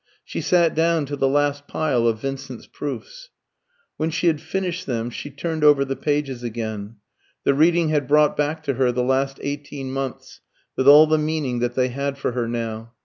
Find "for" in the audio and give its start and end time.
12.17-12.31